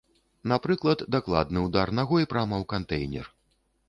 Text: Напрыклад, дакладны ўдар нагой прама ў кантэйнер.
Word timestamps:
Напрыклад, 0.51 1.03
дакладны 1.15 1.63
ўдар 1.65 1.91
нагой 1.99 2.25
прама 2.31 2.55
ў 2.65 2.69
кантэйнер. 2.73 3.29